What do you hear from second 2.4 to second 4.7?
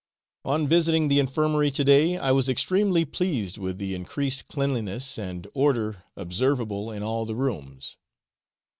extremely pleased with the increased